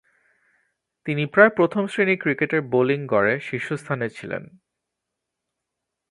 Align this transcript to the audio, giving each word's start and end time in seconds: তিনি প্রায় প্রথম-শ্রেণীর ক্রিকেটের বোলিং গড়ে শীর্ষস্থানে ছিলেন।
তিনি 1.05 1.25
প্রায় 1.25 1.49
প্রথম-শ্রেণীর 1.49 2.17
ক্রিকেটের 2.21 2.61
বোলিং 2.61 3.07
গড়ে 3.07 3.39
শীর্ষস্থানে 3.39 4.09
ছিলেন। 4.09 4.43